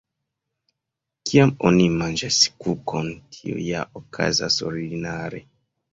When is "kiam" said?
1.31-1.51